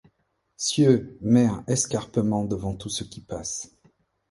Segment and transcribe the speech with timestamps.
[0.57, 3.77] Cieux, mers, escarpement devant tout ce qui passe